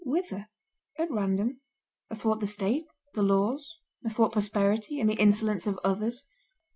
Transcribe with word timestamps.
Whither? 0.03 0.49
At 0.97 1.11
random. 1.11 1.61
Athwart 2.09 2.39
the 2.39 2.47
state, 2.47 2.87
the 3.13 3.21
laws, 3.21 3.77
athwart 4.03 4.31
prosperity 4.33 4.99
and 4.99 5.07
the 5.07 5.13
insolence 5.21 5.67
of 5.67 5.79
others. 5.83 6.25